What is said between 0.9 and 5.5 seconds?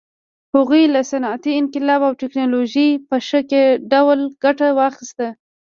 له صنعتي انقلاب او ټکنالوژۍ په ښه ډول ګټه واخیسته.